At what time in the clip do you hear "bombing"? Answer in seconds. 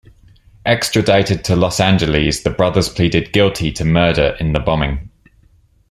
4.59-5.11